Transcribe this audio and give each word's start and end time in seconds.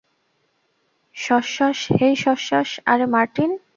শসশস- 1.15 1.79
হেই- 1.99 2.15
শসশস- 2.23 2.69
আরে, 2.91 3.05
মার্টিন। 3.05 3.51